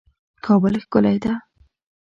[0.45, 1.33] کابل ښکلی ده